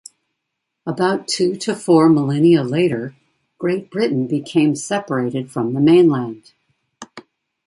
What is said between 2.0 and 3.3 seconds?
millennia later,